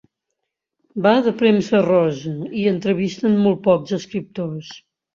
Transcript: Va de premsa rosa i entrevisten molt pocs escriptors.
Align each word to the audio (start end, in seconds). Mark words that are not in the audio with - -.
Va 1.07 1.11
de 1.27 1.33
premsa 1.43 1.83
rosa 1.89 2.33
i 2.65 2.67
entrevisten 2.75 3.39
molt 3.47 3.65
pocs 3.71 3.99
escriptors. 4.03 4.79